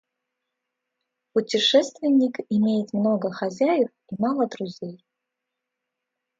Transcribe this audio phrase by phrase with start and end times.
[1.31, 5.05] Путешественник имеет много хозяев и мало друзей.